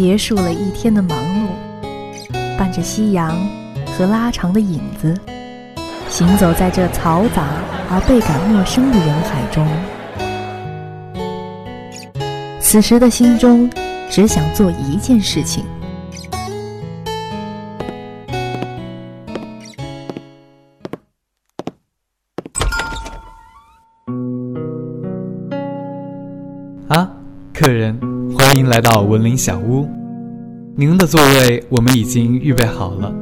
[0.00, 1.48] 结束了一天的忙碌，
[2.56, 3.36] 伴着夕阳
[3.84, 5.14] 和拉长的影子，
[6.08, 7.44] 行走在这嘈杂
[7.90, 9.68] 而倍感陌生的人海中。
[12.60, 13.68] 此时的心中，
[14.08, 15.66] 只想做一件事情。
[28.80, 29.86] 来到文林小屋。
[30.74, 33.12] 您的座位我们已经预备好了，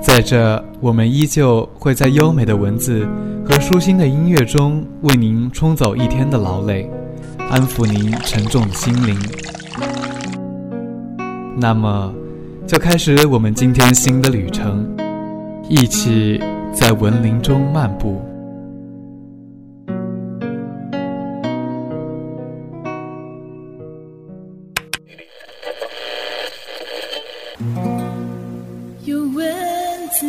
[0.00, 3.06] 在这，我们依旧会在优美的文字
[3.44, 6.90] 和舒心的音乐中，为您冲走一天的劳累。
[7.48, 9.16] 安抚您沉重的心灵。
[11.56, 12.12] 那么，
[12.66, 14.84] 就开始我们今天新的旅程，
[15.68, 16.40] 一起
[16.72, 18.20] 在文林中漫步。
[29.04, 30.26] 用文字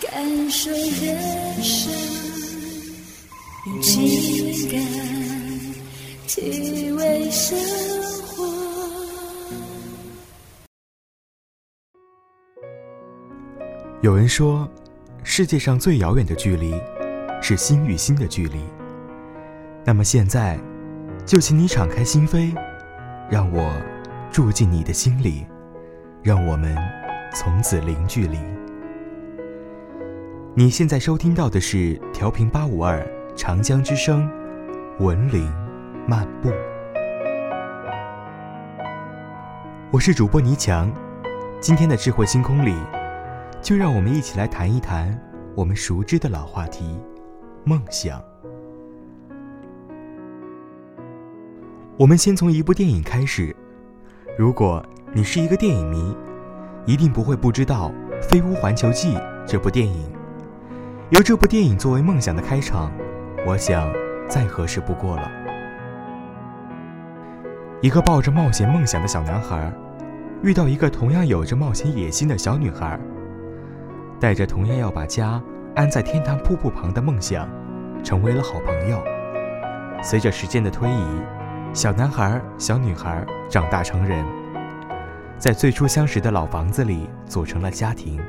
[0.00, 1.92] 感受人生，
[3.66, 4.80] 用情感。
[6.26, 7.58] 体味生
[8.22, 8.46] 活。
[14.00, 14.70] 有人说，
[15.24, 16.72] 世界上最遥远的距离，
[17.42, 18.60] 是心与心的距离。
[19.84, 20.56] 那么现在，
[21.26, 22.54] 就请你敞开心扉，
[23.28, 23.74] 让我
[24.30, 25.44] 住进你的心里，
[26.22, 26.76] 让我们
[27.34, 28.38] 从此零距离。
[30.54, 33.02] 你现在收听到的是调频八五二
[33.34, 34.30] 长江之声，
[34.98, 35.50] 文林。
[36.06, 36.50] 漫步，
[39.92, 40.92] 我是主播倪强。
[41.60, 42.74] 今天的智慧星空里，
[43.62, 45.16] 就让我们一起来谈一谈
[45.54, 46.98] 我们熟知的老话题——
[47.64, 48.20] 梦想。
[51.96, 53.54] 我们先从一部电影开始。
[54.36, 56.16] 如果你是一个电影迷，
[56.86, 57.90] 一定不会不知道
[58.22, 60.08] 《飞屋环球记》这部电影。
[61.10, 62.92] 由这部电影作为梦想的开场，
[63.44, 63.92] 我想
[64.28, 65.28] 再合适不过了。
[67.80, 69.72] 一个抱着冒险梦想的小男孩，
[70.44, 72.96] 遇到一个同样有着冒险野心的小女孩，
[74.20, 75.42] 带着同样要把家
[75.74, 77.48] 安在天堂瀑布旁的梦想，
[78.04, 79.02] 成为了好朋友。
[80.04, 81.20] 随着时间的推移，
[81.72, 84.24] 小男孩、小女孩长大成人，
[85.40, 88.20] 在最初相识的老房子里组成了家庭，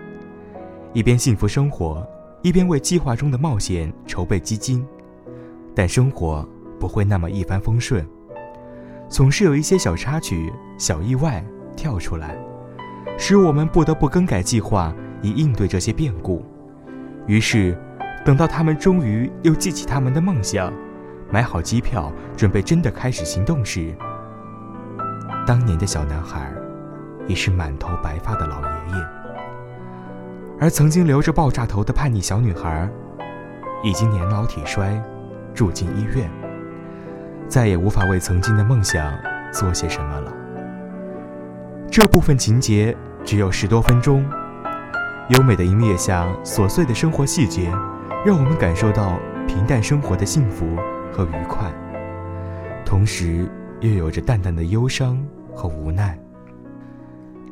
[0.93, 2.07] 一边幸福生活，
[2.41, 4.87] 一边为计划中的冒险筹备基金。
[5.75, 6.47] 但生活
[6.79, 8.07] 不会那么一帆风顺。
[9.09, 11.43] 总是有一些小插曲、小意外
[11.75, 12.33] 跳出来，
[13.17, 16.45] 使我们不得不更改计划以应对这些变故。
[17.27, 17.77] 于是，
[18.23, 20.71] 等到他们终于又记起他们的梦想，
[21.29, 23.93] 买好机票，准备真的开始行动时，
[25.45, 26.49] 当年的小男孩
[27.27, 29.05] 已是满头白发的老爷爷，
[30.59, 32.89] 而曾经留着爆炸头的叛逆小女孩，
[33.83, 35.01] 已经年老体衰，
[35.53, 36.29] 住进医院。
[37.47, 39.13] 再也无法为曾经的梦想
[39.51, 40.33] 做些什么了。
[41.91, 42.95] 这部分情节
[43.25, 44.25] 只有十多分钟，
[45.29, 47.69] 优美的音乐下，琐碎的生活细节，
[48.25, 50.77] 让我们感受到平淡生活的幸福
[51.11, 51.69] 和愉快，
[52.85, 53.49] 同时
[53.81, 55.21] 又有着淡淡的忧伤
[55.53, 56.17] 和无奈。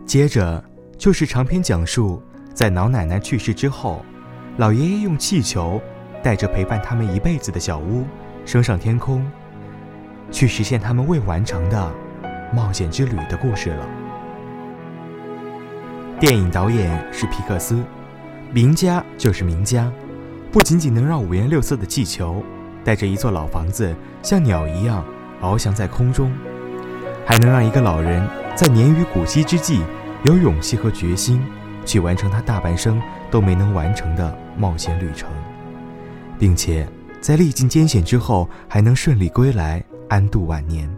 [0.09, 0.63] 接着
[0.97, 2.19] 就是长篇讲述，
[2.51, 4.03] 在老奶奶去世之后，
[4.57, 5.79] 老爷爷用气球
[6.23, 8.07] 带着陪伴他们一辈子的小屋
[8.43, 9.23] 升上天空。
[10.31, 11.93] 去实现他们未完成的
[12.51, 13.87] 冒险之旅的故事了。
[16.19, 17.83] 电影导演是皮克斯，
[18.51, 19.91] 名家就是名家，
[20.51, 22.43] 不仅仅能让五颜六色的气球
[22.83, 25.05] 带着一座老房子像鸟一样
[25.39, 26.33] 翱翔在空中，
[27.27, 29.83] 还能让一个老人在年逾古稀之际
[30.23, 31.41] 有勇气和决心
[31.85, 35.29] 去完成他大半生都没能完成的冒险旅程，
[36.37, 36.87] 并且
[37.21, 39.83] 在历尽艰险之后还能顺利归来。
[40.09, 40.89] 安度晚年。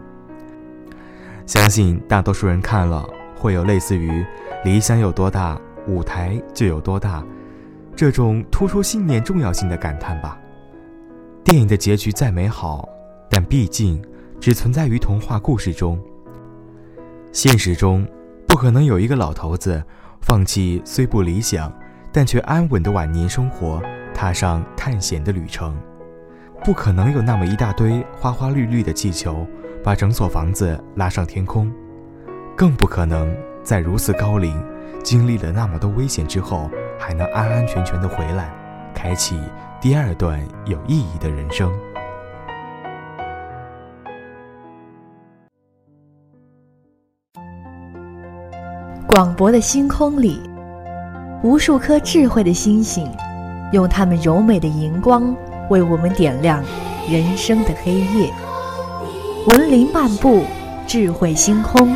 [1.44, 4.24] 相信大多数人看了会有类似于
[4.64, 7.22] “理想有多大，舞台就有多大”
[7.94, 10.40] 这种突出信念重要性的感叹吧。
[11.44, 12.88] 电影的结局再美好，
[13.28, 14.02] 但毕竟
[14.40, 16.00] 只存在于童话故事中。
[17.30, 18.08] 现实中，
[18.52, 19.82] 不可能有一个老头子
[20.20, 21.72] 放弃虽不理想，
[22.12, 23.80] 但却安稳的晚年生活，
[24.12, 25.74] 踏上探险的旅程。
[26.62, 29.46] 不可能有那么一大堆花花绿绿的气球，
[29.82, 31.72] 把整所房子拉上天空，
[32.54, 33.34] 更不可能
[33.64, 34.62] 在如此高龄、
[35.02, 38.52] 经历了那么多危险之后，还能安安全全的回来，
[38.94, 39.40] 开启
[39.80, 41.72] 第二段有意义的人生。
[49.14, 50.40] 广博的星空里，
[51.42, 53.06] 无数颗智慧的星星，
[53.70, 55.36] 用它们柔美的荧光
[55.68, 56.64] 为我们点亮
[57.10, 58.32] 人生的黑夜。
[59.48, 60.44] 文林漫步，
[60.86, 61.94] 智慧星空，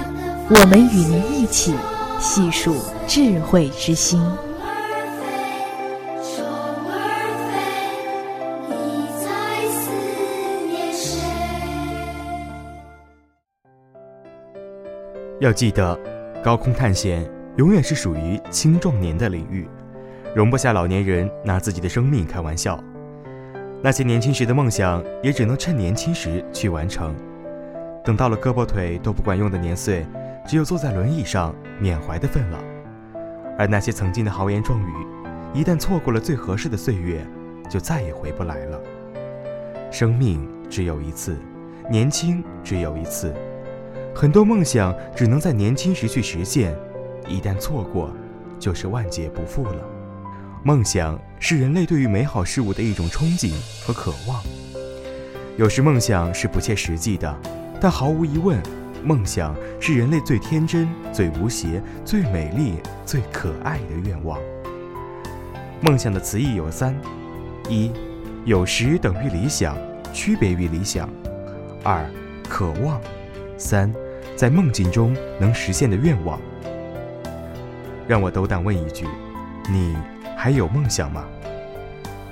[0.50, 1.74] 我们与您一起
[2.20, 2.76] 细数
[3.06, 4.22] 智慧之星。
[15.40, 15.98] 要记得，
[16.46, 19.68] 高空探险永远是属于青壮年的领域，
[20.32, 22.78] 容不下老年人拿自己的生命开玩笑。
[23.82, 27.12] 那些年轻时的梦想，也只能趁年轻时去完成。
[28.04, 30.06] 等到了胳膊腿都不管用的年岁，
[30.46, 32.60] 只有坐在轮椅上缅怀的份了。
[33.58, 34.92] 而那些曾经的豪言壮语，
[35.52, 37.26] 一旦错过了最合适的岁月，
[37.68, 38.80] 就再也回不来了。
[39.90, 41.36] 生命只有一次，
[41.90, 43.34] 年轻只有一次。
[44.18, 46.74] 很多梦想只能在年轻时去实现，
[47.28, 48.10] 一旦错过，
[48.58, 49.76] 就是万劫不复了。
[50.64, 53.52] 梦想是人类对于美好事物的一种憧憬
[53.84, 54.42] 和渴望。
[55.58, 57.38] 有时梦想是不切实际的，
[57.78, 58.58] 但毫无疑问，
[59.04, 64.40] 梦想是人类最天真、最无邪、最美丽、最可爱的愿望。
[65.82, 66.96] 梦想的词义有三：
[67.68, 67.92] 一，
[68.46, 69.76] 有时等于理想，
[70.10, 71.06] 区别于理想；
[71.84, 72.10] 二，
[72.48, 72.98] 渴望；
[73.58, 73.92] 三。
[74.36, 76.38] 在梦境中能实现的愿望，
[78.06, 79.06] 让我斗胆问一句：
[79.70, 79.96] 你
[80.36, 81.24] 还有梦想吗？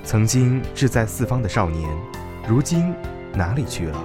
[0.03, 1.89] 曾经志在四方的少年，
[2.47, 2.93] 如今
[3.33, 4.03] 哪里去了？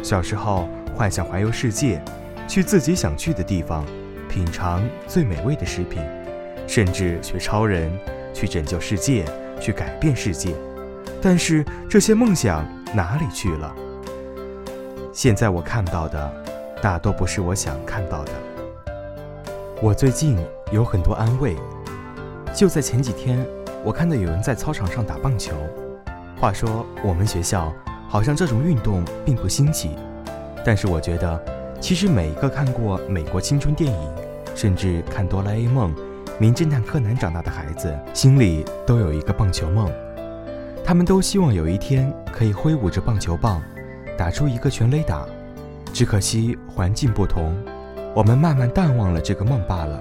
[0.00, 2.00] 小时候幻想环游世界，
[2.46, 3.84] 去自己想去的地方，
[4.28, 6.00] 品尝最美味的食品，
[6.68, 7.90] 甚至学超人，
[8.32, 9.24] 去拯救世界，
[9.60, 10.54] 去改变世界。
[11.20, 13.74] 但是这些梦想哪里去了？
[15.12, 16.44] 现在我看到的。
[16.80, 18.32] 大多不是我想看到的。
[19.82, 20.38] 我最近
[20.70, 21.56] 有很多安慰。
[22.54, 23.46] 就在前几天，
[23.84, 25.54] 我看到有人在操场上打棒球。
[26.40, 27.72] 话说我们学校
[28.08, 29.90] 好像这种运动并不新奇，
[30.64, 31.40] 但是我觉得，
[31.80, 34.10] 其实每一个看过美国青春电影，
[34.54, 35.94] 甚至看哆啦 A 梦、
[36.38, 39.90] 名侦探柯南长大的孩子，心里都有一个棒球梦。
[40.84, 43.60] 他们都希望有一天可以挥舞着棒球棒，
[44.16, 45.26] 打出一个全垒打。
[45.92, 47.56] 只可惜环境不同，
[48.14, 50.00] 我们慢慢淡忘了这个梦罢了。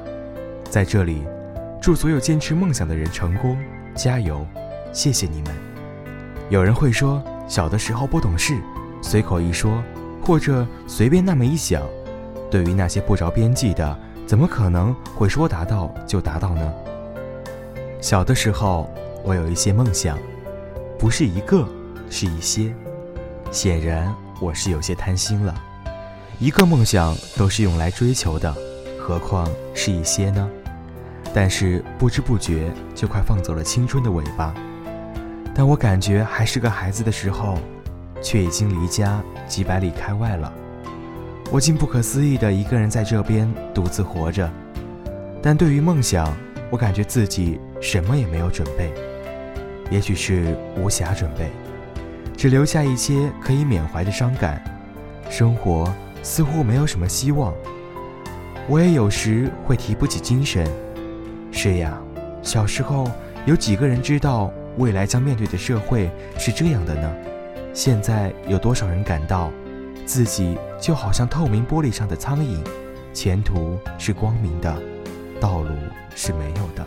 [0.69, 1.23] 在这里，
[1.81, 3.57] 祝所有坚持梦想的人成功，
[3.95, 4.45] 加油！
[4.93, 5.51] 谢谢你们。
[6.49, 8.57] 有人会说，小的时候不懂事，
[9.01, 9.81] 随口一说，
[10.23, 11.81] 或者随便那么一想，
[12.51, 16.73] 对于那些不着边际的，怎么可能会说达到就达到呢？
[17.99, 18.89] 小的时候，
[19.23, 20.17] 我有一些梦想，
[20.99, 21.67] 不是一个，
[22.09, 22.73] 是一些。
[23.51, 25.55] 显然，我是有些贪心了。
[26.39, 28.55] 一个梦想都是用来追求的，
[28.99, 30.47] 何况是一些呢？
[31.33, 34.53] 但是不知不觉就快放走了青春的尾巴。
[35.55, 37.57] 当我感觉还是个孩子的时候，
[38.21, 40.53] 却已经离家几百里开外了。
[41.49, 44.47] 我竟不可思议的一个人在这边独自活着。
[45.41, 46.31] 但对于梦想，
[46.69, 48.93] 我感觉自己什么也没有准备，
[49.89, 51.49] 也许是无暇准备，
[52.37, 54.63] 只留下一些可以缅怀的伤感。
[55.31, 55.91] 生活。
[56.27, 57.53] 似乎没有什么希望，
[58.67, 60.67] 我也有时会提不起精神。
[61.53, 61.97] 是呀，
[62.41, 63.09] 小时候
[63.45, 67.09] 有几个人知道未来将面对的社会是这样的呢？
[67.73, 69.49] 现在有多少人感到
[70.05, 72.57] 自己就好像透明玻璃上的苍蝇，
[73.13, 74.75] 前途是光明的，
[75.39, 75.69] 道路
[76.13, 76.85] 是没有的。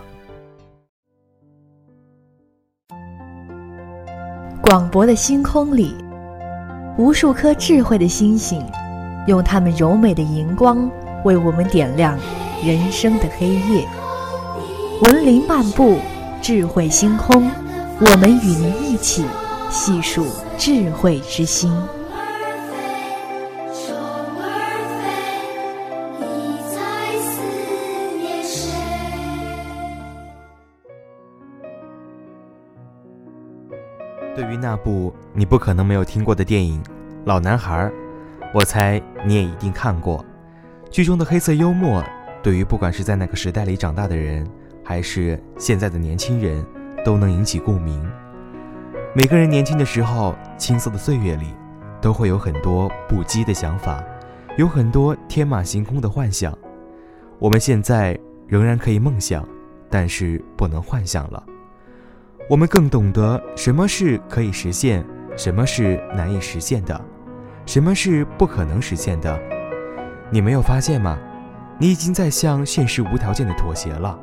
[4.61, 5.97] 广博的星空里，
[6.99, 8.63] 无数颗智慧的星星。
[9.27, 10.91] 用它们柔美的荧光
[11.25, 12.19] 为我们点亮
[12.65, 13.87] 人生的黑夜。
[15.03, 15.99] 文林漫步，
[16.43, 17.51] 智慧星空，
[18.01, 19.25] 我们与您一起
[19.71, 20.27] 细数
[20.59, 21.71] 智慧之星。
[34.35, 36.83] 对于那部你不可能没有听过的电影
[37.25, 37.85] 《老男孩》。
[38.53, 40.25] 我猜你也一定看过，
[40.91, 42.05] 剧中的黑色幽默，
[42.43, 44.45] 对于不管是在那个时代里长大的人，
[44.85, 46.67] 还是现在的年轻人，
[47.05, 48.05] 都能引起共鸣。
[49.15, 51.55] 每个人年轻的时候，青涩的岁月里，
[52.01, 54.03] 都会有很多不羁的想法，
[54.57, 56.57] 有很多天马行空的幻想。
[57.39, 59.47] 我们现在仍然可以梦想，
[59.89, 61.41] 但是不能幻想了。
[62.49, 65.05] 我们更懂得什么是可以实现，
[65.37, 67.01] 什么是难以实现的。
[67.67, 69.41] 什么是不可能实现的？
[70.31, 71.19] 你没有发现吗？
[71.79, 74.19] 你已经在向现实无条件的妥协了。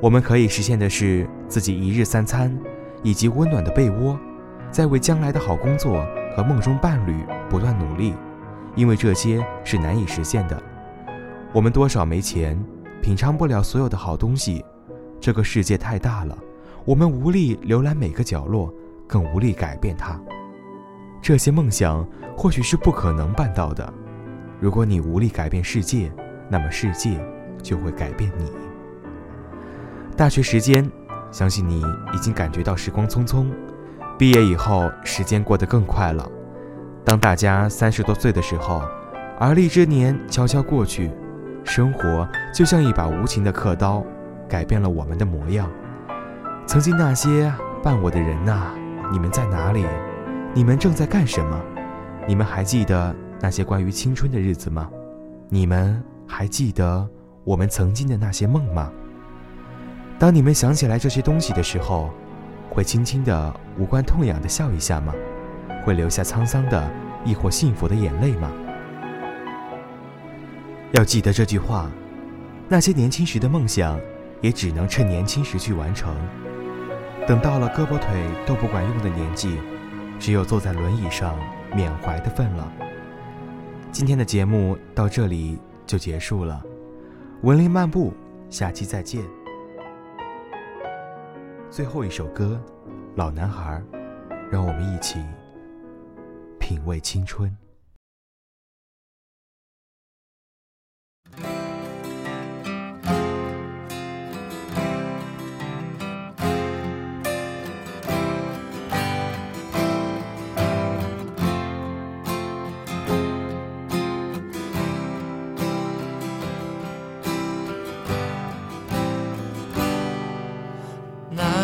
[0.00, 2.56] 我们可以实现的是自己一日三餐，
[3.02, 4.18] 以及温暖的被窝，
[4.70, 6.04] 在为将来的好工作
[6.34, 8.14] 和梦中伴侣不断努力，
[8.74, 10.62] 因为这些是难以实现的。
[11.52, 12.62] 我们多少没钱，
[13.00, 14.64] 品尝不了所有的好东西。
[15.20, 16.36] 这个世界太大了，
[16.84, 18.72] 我们无力浏览每个角落，
[19.06, 20.20] 更无力改变它。
[21.22, 23.92] 这些梦想或许是不可能办到的。
[24.58, 26.12] 如果你无力改变世界，
[26.48, 27.18] 那么世界
[27.62, 28.50] 就会改变你。
[30.16, 30.90] 大学时间，
[31.30, 31.82] 相信你
[32.14, 33.46] 已经感觉到时光匆匆。
[34.18, 36.30] 毕业以后，时间过得更快了。
[37.04, 38.82] 当大家三十多岁的时候，
[39.38, 41.10] 而立之年悄悄过去，
[41.64, 44.04] 生活就像一把无情的刻刀，
[44.46, 45.70] 改变了我们的模样。
[46.66, 47.50] 曾经那些
[47.82, 48.72] 伴我的人呐，
[49.10, 49.86] 你们在哪里？
[50.52, 51.62] 你们正在干什么？
[52.26, 54.90] 你们还记得那些关于青春的日子吗？
[55.48, 57.08] 你们还记得
[57.44, 58.90] 我们曾经的那些梦吗？
[60.18, 62.10] 当你们想起来这些东西的时候，
[62.68, 65.14] 会轻轻的、无关痛痒的笑一下吗？
[65.84, 66.90] 会留下沧桑的，
[67.24, 68.50] 亦或幸福的眼泪吗？
[70.90, 71.88] 要记得这句话：
[72.68, 73.96] 那些年轻时的梦想，
[74.40, 76.12] 也只能趁年轻时去完成。
[77.24, 79.56] 等到了胳膊腿都不管用的年纪，
[80.20, 81.36] 只有坐在轮椅上
[81.74, 82.70] 缅怀的份了。
[83.90, 86.62] 今天的节目到这里就结束了，
[87.42, 88.12] 文林漫步，
[88.50, 89.24] 下期再见。
[91.70, 92.60] 最后一首歌，
[93.16, 93.82] 《老男孩》，
[94.52, 95.18] 让我们一起
[96.58, 97.56] 品味青春。